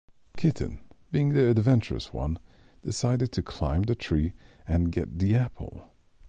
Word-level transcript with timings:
Kitten, 0.35 0.79
being 1.11 1.29
the 1.29 1.51
adventurous 1.51 2.11
one, 2.11 2.39
decided 2.81 3.31
to 3.33 3.43
climb 3.43 3.83
the 3.83 3.93
tree 3.93 4.33
and 4.67 4.91
get 4.91 5.19
the 5.19 5.35
apple. 5.35 5.91